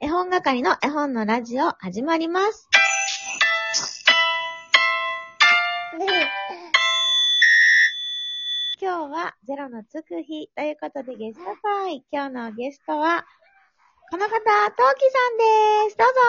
[0.00, 2.68] 絵本係の絵本のラジオ始まります。
[8.80, 12.04] 今日はゼロのつく日ということでゲスト会。
[12.10, 13.24] 今日のゲストは、
[14.10, 15.38] この方、トウキさん
[15.86, 15.96] です。
[15.96, 16.20] どうぞ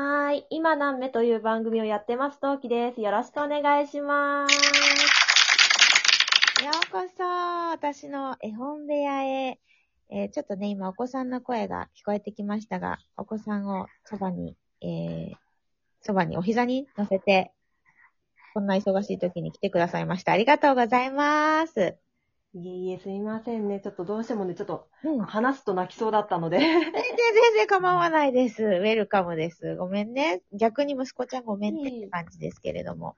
[0.00, 0.46] はーい。
[0.50, 3.00] 今何目という番組をやってます、トウキです。
[3.00, 4.54] よろしくお願いします。
[6.64, 7.22] ようこそ、
[7.70, 9.60] 私の絵本部屋へ。
[10.10, 15.34] えーちょっとね、今お子さんの声が聞こえてきましたが、お子さんをそばに、えー、
[16.02, 17.52] そばにお膝に乗せて、
[18.54, 20.32] こんな忙しい時に来てくださいました。
[20.32, 21.96] ありがとうございます。
[22.56, 23.80] いえいえ、すいませんね。
[23.80, 25.18] ちょっとどうしてもね、ちょっとうん。
[25.24, 26.58] 話すと泣きそうだったので。
[26.58, 26.92] 全然全
[27.56, 28.62] 然構わないです。
[28.62, 29.74] ウェルカムです。
[29.76, 30.42] ごめんね。
[30.52, 33.16] 逆に息子ちゃんごめんねって感じですけれども。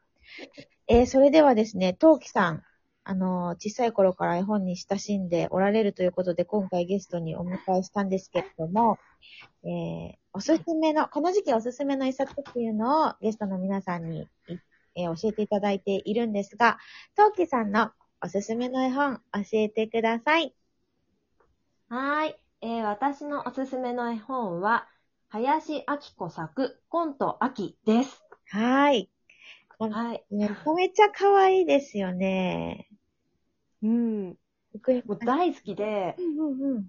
[0.89, 2.63] えーそれではですね、トウキさん、
[3.09, 8.99] あのー小さい頃から絵本に親しんでおられるということで、今回ゲストにお迎えしたんですけれども、
[9.65, 14.59] えーおすすめの、この時期おすすめの一冊っていうのをゲストの皆さんに、い
[14.97, 16.79] えー教えていただいているんですが、
[17.17, 20.53] トウキさんのおすすめの絵本、教えてください。
[21.89, 22.35] はーい。
[22.63, 24.89] えー私のおすすめの絵本は、
[25.29, 28.23] 林明子作、コント秋です。
[28.51, 29.11] はーい。
[29.79, 30.25] はい。
[30.31, 32.89] めちゃめちゃ可愛いですよね。
[33.87, 34.37] うん。
[34.79, 36.87] 福音もう大好きでう、んうんうん。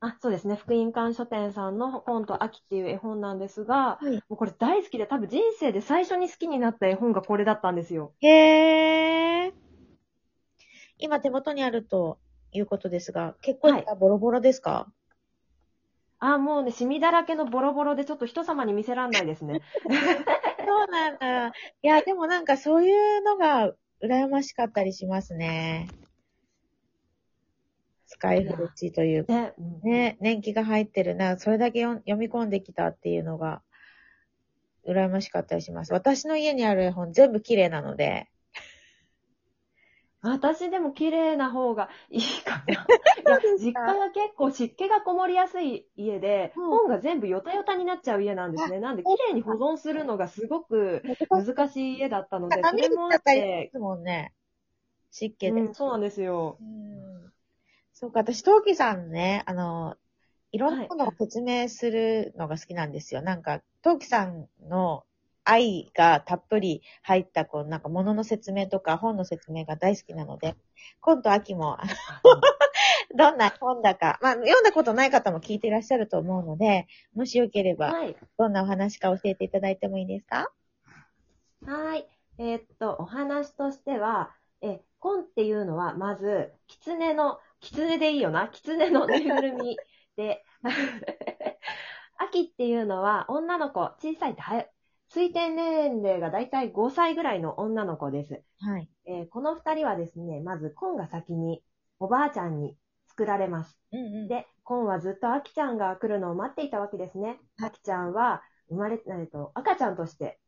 [0.00, 0.56] あ、そうですね。
[0.56, 4.12] 福音館書店さんのコント秋っていう絵本なんですが、はい。
[4.12, 8.12] もうこれ大好きで多分人生で最初に好きになった絵本がこれだったんですよ。
[8.20, 9.52] へー。
[10.98, 12.18] 今手元にあると
[12.52, 14.92] いうことですが、結構はいボロボロですか、
[16.26, 19.60] あ、もうね、シミだらけのボロボロでちょっと人様に見せらんないですね。
[20.66, 21.48] そうなんだ。
[21.48, 25.88] いや、でもなんかそういうのが羨ましかったりしますね。
[28.14, 29.32] 使い古しというか。
[29.32, 29.52] ね。
[29.58, 33.62] うんね、年季が入ってるな、それだけ読み込んできたっていうのが、
[34.86, 35.92] 羨ましかったりします。
[35.92, 38.28] 私の家にある絵本全部綺麗なので、
[40.22, 42.86] 私でも綺麗な方がいいかな。
[43.58, 48.78] 実家が結構湿気がこもりやすい家で、うん本が全部ヨタヨタになっちゃう家なんですね。
[48.80, 54.32] なんで綺麗に保存するのがすごく難しい家だったので、それもあってす、もんね。
[55.10, 55.60] 湿気で。
[55.60, 56.58] うん、そうなんですよ。
[56.60, 57.33] うん
[57.94, 59.96] そうか、私、トウキさんね、あの、
[60.50, 63.22] いろんなものを説明するのが好きなんですよ。
[63.22, 65.04] なんか、トウキさんの
[65.44, 70.56] 愛がたっぷり入った、こう、なんか物の説明とか本の説明が大好きなので、
[71.00, 71.78] 今度秋も、
[73.16, 78.16] どんな本だか、まあ、読んだことない方も聞いていらっしゃると思うので、もしよければ、はい。
[78.36, 80.50] どんなお話か教えていただいてもいいですか？
[81.64, 82.08] はい。
[82.38, 89.76] えーっと、お話としては、え、コンっていうのは、まず、狐の、狐でいいよな、狐のぬいぐるみ
[90.16, 90.44] で、
[92.18, 94.42] 秋っていうのは、女の子、小さいって
[95.10, 98.42] 推定年齢がだいたい5歳ぐらいの女の子です。
[98.60, 98.88] はい。
[99.06, 101.62] えーこの二人はですね、まず、コンが先に、
[101.98, 102.76] おばあちゃんに
[103.08, 103.78] 作られます。
[103.92, 104.28] うんうん。
[104.28, 107.38] で、コンはずっとアキちゃんが来るのを待っていたわけですね。
[107.62, 110.38] アキちゃんは、生まれ、えっと、赤ちゃんとして。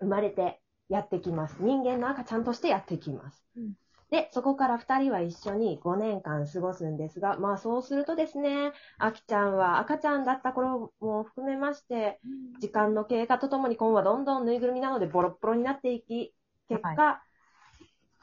[0.00, 1.56] 生まれてやってきます。
[1.60, 3.44] 人間の赤ちゃんとしてやってきます。
[3.56, 3.74] うん
[4.14, 12.20] で、そこから二人は一緒に5年間過ごすんですが、まあそうするとですね、アキちゃんは赤ちゃんだった頃も含めまして、
[12.60, 16.32] 時間の経過とともにコンはどんどんぬいぐるみなのでボロッボロになっていき、
[16.68, 17.22] 結果、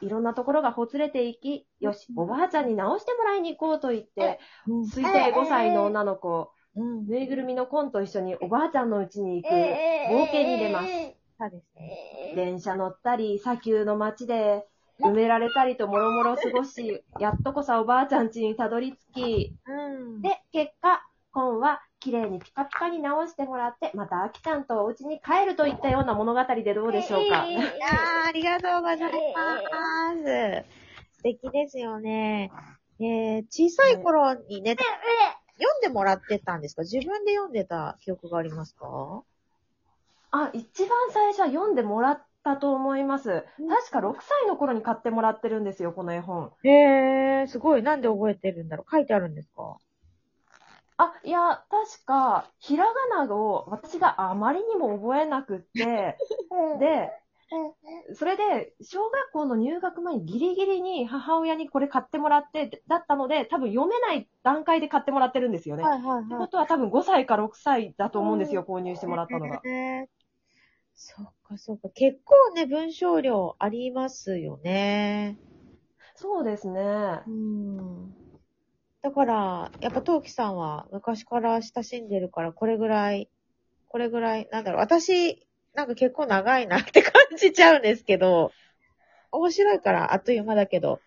[0.01, 7.05] い、ろんなところがほつれていき、よし、おばあちゃんに直してもらいに行こうと言って、うん推定5歳の女の子、うん。
[7.05, 10.87] ぬいぐるみのコンと一緒におばあちゃんの家に行く冒険に出ます。
[11.37, 12.33] そうですね。
[12.37, 14.65] 電車乗ったり、砂丘の街で
[14.99, 20.21] 埋められたりともろもろ過ごし、やっとこさおばあちゃん家にたどり着き、うん。
[20.21, 27.45] で、結果、コンは綺麗にピカピカに直してもらって、またアキちゃんとお家に帰るといったような物語でどうでしょうか。
[27.47, 27.63] いやー
[28.27, 29.07] ありがとうございま
[30.13, 30.65] す。
[31.17, 32.51] 素敵ですよね。
[32.99, 34.75] えー、小さい頃にね、
[35.57, 36.81] 読んでもらってたんですか？
[36.81, 39.23] 自分で読んでた記憶がありますか？
[40.31, 43.43] あ、一番最初は読んでもらったと思います。
[43.57, 46.51] 確か6歳の頃に買ってもらってるんですよ、この絵本。
[46.63, 47.83] へえー、すごい。
[47.83, 49.77] なんで覚えてるんだろう書いてあるんですか？
[50.97, 56.17] あ、いや、確か、ひらがなを私があまりにも覚えなくって、
[56.79, 57.11] で、
[58.13, 65.83] それで、小学校の入学前にギリギリに母親にこれ買ってもらって、だったので、多分読めない段階で買ってもらってるんですよね。
[65.83, 69.61] はいはいってことは多分5歳か6歳だと思うんですよ、購入してもらったのが。
[71.03, 71.89] そっかそっか。
[71.89, 75.35] 結構ね、文章量ありますよね。
[76.13, 77.29] そうですねう。
[77.29, 78.13] ん。
[79.01, 83.31] だから、やっぱ陶器さんは昔から親しんでるから、これぐらい、
[83.87, 88.51] これぐらい、なんだろう、私、なんか結構長いなって感じちゃうんですけど、
[89.31, 91.01] 面白いから、あっという間だけど。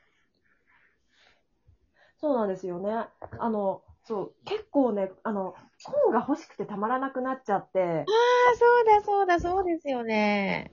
[2.20, 2.91] そうなんですよね。
[3.38, 8.03] あの、そう、結構ね、あの、本が欲しくてたまらなくなっちゃって、あ
[8.53, 10.71] あ、そうだ、そうだ、そうですよね。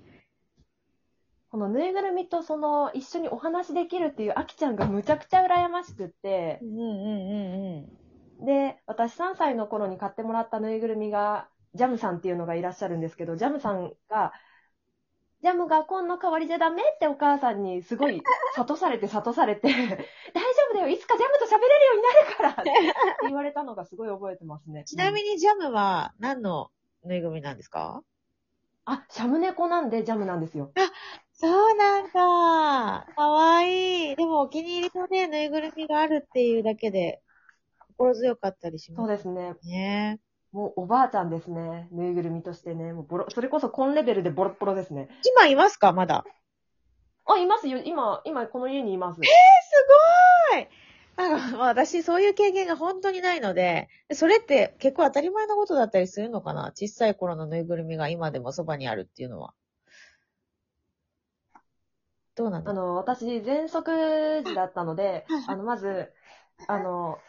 [1.50, 6.86] このぬいぐるみとその一緒にお話できるっていうあきちゃんがむちゃくちゃ羨ましくってう、んうんう
[7.84, 8.02] ん
[8.40, 8.46] うん。
[8.46, 14.32] で、私3歳の頃に買ってもらったぬいぐるみが、ジャムさんっていうのがいらっしゃるんですけど、ジャムさんが、
[15.42, 18.22] ジャムが今の代わりじゃダメってお母さんにすごい
[18.56, 19.98] 諭されて諭されて、大 丈
[20.72, 22.72] 夫だよ、いつかジャムと喋れるようになるからって
[23.28, 24.84] 言われたのがすごい覚えてますね。
[24.88, 26.72] ちなみにジャムは何の
[27.04, 28.02] ぬいぐるみなんですか？
[28.86, 30.72] あ、シャム猫なんでジャムなんですよ。
[31.34, 33.06] そうなんだ。
[33.16, 34.16] かわいい。
[34.16, 37.22] でもお気に入りのね、ぬいぐるみがあるっていうだけで、
[37.98, 39.54] 心強かったりしそうまですね。
[39.62, 40.20] すね。
[40.52, 41.88] もうおばあちゃんですね。
[41.92, 42.94] ぬいぐるみとしてね。
[42.94, 45.10] もうボロ、それこそコンレベルでボロッボロですね。
[45.36, 45.94] 今いますか？
[45.94, 46.26] まだ。
[47.34, 47.80] あ、いますよ。
[47.80, 49.22] 今、今この家にいます。
[49.22, 49.22] す
[50.52, 50.68] ごい
[51.18, 56.72] なんか、まあ私そういう経験が本当にないので、それって結構当たり前のことだったりするのかな？
[56.76, 59.54] 小さい頃のぬいぐるみが今でもそばにあるっていうのは。
[62.36, 62.72] どうなんだ？
[62.72, 66.14] あの、私、喘息時だったので、あの、まず、
[66.68, 67.20] あの、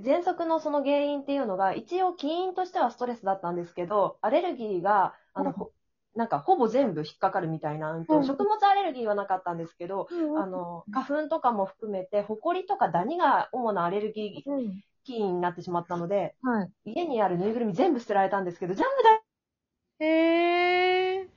[0.00, 5.70] 喘息のその原因っていうのが、一応起因としてはストレスだったんですけど、アレルギーが、あの、
[6.14, 14.82] なんかほぼ全部引っかかるみたいな、うん食物アレルギーはなかったんですけど、あの、花粉とかも含めて、ホコリとかダニが主なアレルギーうん。
[15.04, 16.70] 起因になってしまったので、はい。
[16.84, 21.28] 家にあるぬいぐるみ全部捨てられたんですけど、ジャムだへえ。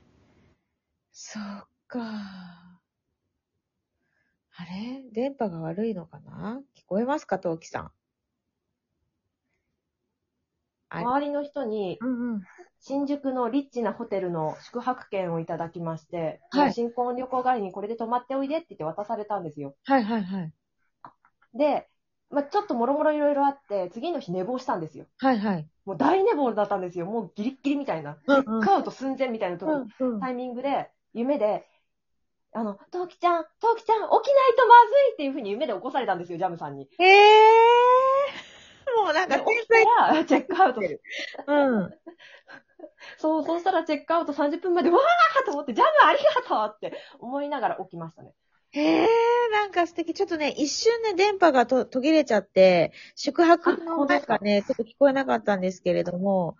[1.10, 1.42] そっ
[1.88, 2.00] か。
[4.58, 5.02] あれ？
[5.12, 6.60] 電波が悪いのかな？
[6.76, 7.84] 聞こえますか、トウキさん。
[7.84, 7.92] あれ
[11.02, 12.42] 周りの人に、うんうん。
[12.80, 19.74] 新宿のリッチなホテルの宿泊券をいただきまして、はい新婚旅行帰りにこれで泊まっておいでって言って渡されたんですよ。
[19.84, 20.52] はいはいはい。
[21.54, 21.88] で、
[22.30, 25.06] まあ、ちょっともろもろいろいろあって、次の日寝坊したんですよ。
[25.18, 25.68] はいはい。
[25.84, 27.06] もう大寝坊だったんですよ。
[27.06, 28.18] もうギリッギリみたいな。
[28.26, 31.66] うんうんカウト寸前みたいなとこ、うんうんタイミングで、夢で、
[32.52, 36.88] あの、トウキちゃん、トウキちゃん、起きないとまずいっていうふうに夢で起こされたんですよ、ジャムさんに。
[36.98, 37.06] へえ。
[37.06, 37.85] も
[39.10, 39.84] うなんか天才。
[39.84, 40.80] たら、チェックアウト。
[40.80, 40.84] う
[41.80, 41.90] ん。
[43.18, 48.32] そう、そうしたらチェックアウト30分前で、わーと思って、ジャムありがとうって思いながら起きましたね。
[48.72, 49.08] へえ、
[49.52, 50.12] なんか素敵。
[50.12, 54.32] ちょっとね、一瞬ね、電波がと途切れちゃって、宿泊あの本当ですか？
[54.34, 56.56] なんかね、ちょっと聞こえなかったんですけれども、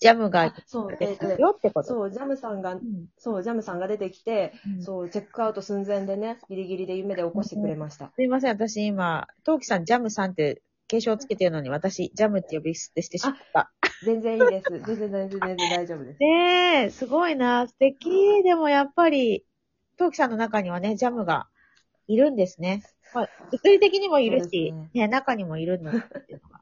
[0.00, 1.88] ジャムがあそう、えっとね、よってこと。
[1.88, 3.06] そう、ジャムさんがう、ん。
[3.18, 8.12] そう、ジャムさんが出てきて、うんそう、チェックアウト寸前でね、ギリギリで夢で起こしてくれました。
[8.14, 13.72] すいません、私今、トウキさん、ジャムさんって継承つけてるのに、私、ジャムって呼び捨てしてしまった。
[14.04, 14.70] 全然いいです。
[14.70, 16.20] 全然全然全然大丈夫です。
[16.20, 18.42] ねえ、すごいな、素敵。
[18.44, 19.44] でもやっぱり、
[19.96, 21.48] トウキさんの中にはね、ジャムが
[22.06, 22.84] いるんですね。
[23.14, 26.57] まあ、物理的にもいるし、ですね中にもいるんだっていうのが。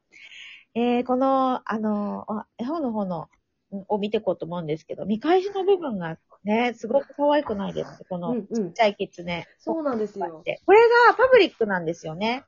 [0.79, 3.31] えー、この、あの、あ絵本の方の、
[3.75, 8.73] んを見ていこうと思うんですけど、見返しの部分がね、すごく可愛くないですかこのちっ。
[8.73, 9.49] ちゃいキツネ。
[9.59, 10.45] そうなんですよ。
[10.67, 12.45] これがパブリックなんですよね。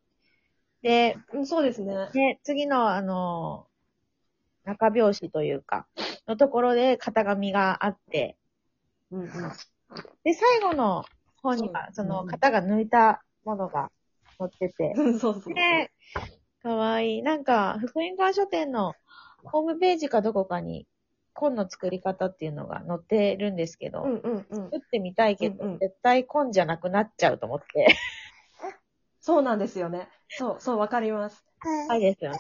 [0.83, 1.95] で、うん、そうですね。
[2.13, 3.67] で、次の、あの、
[4.65, 5.87] 中表紙というか、
[6.29, 8.37] のところで型紙があって、
[9.11, 9.29] うんうん。
[10.23, 11.07] で、最後の
[11.43, 13.91] 本には、そそうの型が抜いたものが
[14.39, 15.55] 載ってて、うんそうそう。
[16.65, 17.23] ねかわいい。
[17.23, 18.95] なんか、福音館書店の
[19.45, 20.87] ホームページかどこかに、
[21.35, 24.65] 本の作り方っていうのが載ってるんですけど、うんうんうん。
[24.65, 27.87] 作ってみたいけど、うんうん絶対本じゃなくなっちゃうと思って。
[29.21, 30.09] そうなんですよね。
[30.29, 31.45] そう、そう、わかります。
[31.89, 32.39] はいですよね。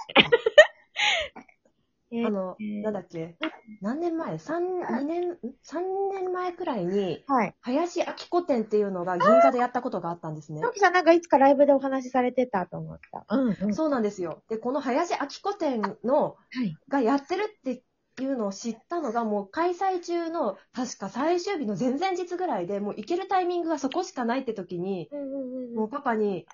[2.11, 3.37] えあの、えーなんだっけ？
[3.81, 7.55] 何年前 ?3、2年、ん ?3 年前くらいに、はい。
[7.61, 10.71] 林明子展っていうのが銀座でやったことがあったんですねト。
[10.71, 13.27] キさんなんかいつかライブでお話しされてたと思った。
[13.29, 13.75] うん、うん。
[13.75, 14.43] そうなんですよ。
[14.49, 16.77] で、この林明子展の、はい。
[16.89, 17.83] がやってるって
[18.23, 26.47] いうのを知ったのが、もう開催中の、確か最終日の前々日ぐらいで、もう行けるタイミングがそこしかないって時に、うんうんもうパパに、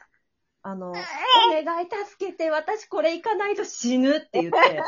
[0.66, 1.02] あの、お願
[1.82, 4.82] い助けて、私これ行かないと死ぬって言って。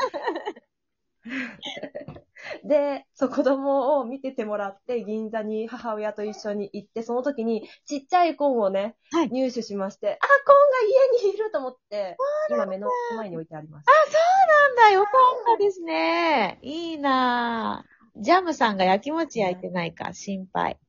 [2.65, 12.17] で、そう子供を見ててもらって、銀座に母親と一緒に行って、その時にちっちゃいコンをね、はい入手しまして、あ、コンが家にいると思って、
[12.49, 13.85] 今目の前に置いてあります。
[13.85, 15.13] なんだ、よかっ
[15.45, 16.57] たですね。
[16.63, 18.21] いいなぁ。
[18.21, 20.79] ジャムさんが焼き餅焼いてないか、心配。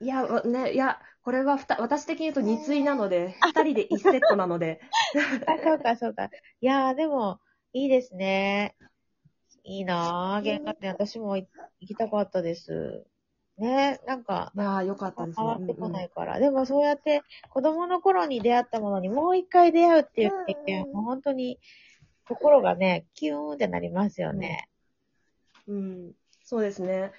[0.00, 4.80] いや、わね、いや、これはふた私的に言うと2対なので、2人で1セットなので。
[5.46, 6.30] あ、そうか、そうか。
[6.60, 7.40] いやー、でも、
[7.72, 8.76] いいですね。
[9.64, 10.44] いいなぁ。
[10.44, 11.46] 原画展、私も行
[11.86, 13.06] きたかったです。
[13.58, 15.46] ね、なんか、まあ、よかったですね。
[15.46, 16.38] 変わってこないから。
[16.38, 21.58] でもそうやって子供の頃に出会ったものにもう一回出会うっていう経験はもう本当に
[22.24, 24.68] 心がね、キューンってなりますよね。
[25.66, 26.12] うんうん。
[26.44, 27.12] そうですね。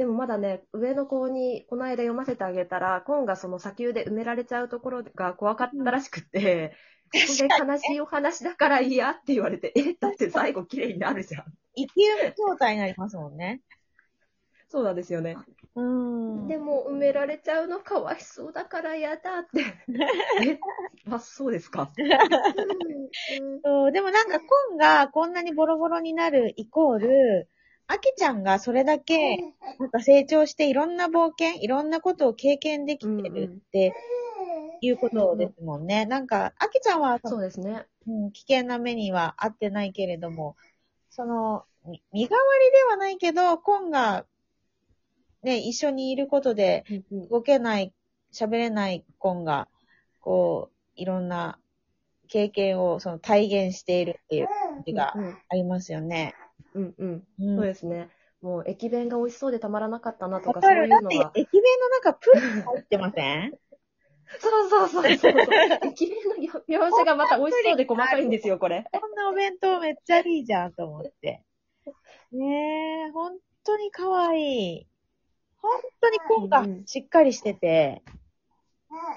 [0.00, 6.74] でもまだね、上の子にこの間読ませてあげたら、今がその砂丘で埋められちゃうところが怖かったらしくて、
[7.12, 11.44] これ悲しいお話だから嫌って言われて、え、だって最後綺麗になるじゃん。
[11.76, 13.60] 生きる状態になりますもんね。
[14.70, 15.36] そうなんですよね。
[15.74, 16.48] うーん。
[16.48, 19.64] でも埋められちゃうのかわいそうだから嫌だって。
[20.48, 20.58] え、
[21.10, 21.92] あ、そうですか。
[23.62, 27.50] そう、でもなんか、コンがこんなにボロボロになるイコール、
[27.90, 29.36] アキちゃんがそれだけ、
[29.80, 33.92] なんか成長していろんな冒険、いろんなことを経験できてるって
[34.80, 36.06] いうことですもんね。
[36.06, 37.86] なんか、アキちゃんはそうですね。
[38.06, 40.56] うん、危険な目には合ってないけれども、
[41.10, 44.24] その、み身代わりではないけど、コンが、
[45.42, 47.92] ね、一緒にいることで、動けない、
[48.32, 49.66] 喋れないコンが、
[50.20, 51.58] こう、いろんな
[52.28, 56.34] 経験をその体現しているっていう感じがうんありますよね。
[56.36, 56.49] うんうん。
[56.74, 58.10] うんそうですね。
[58.40, 60.62] もう駅弁が美味しそうでたまらなかったなとか。
[60.62, 61.30] そういうのだってが、。
[61.34, 63.52] 駅弁の中プール入ってません？
[64.38, 65.32] そうそうそうそうそう。
[65.84, 68.86] 駅弁の描写がまた美味しそうで細かいんですよ、これ。
[68.92, 71.42] こんなお弁当めっちゃいいじゃんと思って。
[72.32, 74.86] ねえ、本当に可愛い。
[75.58, 78.02] 本当にコンがしっかりしてて、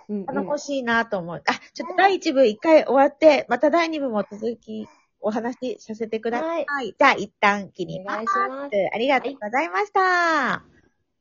[0.07, 1.43] うんうん頼もしいなと思う。
[1.47, 4.87] あ、ちょっと第1部一回終わって、また第2部も続き
[5.23, 6.65] お話しさせてください。
[6.67, 8.13] はいじゃあ一旦切ります。
[8.13, 10.72] お願いしますありがとうございました。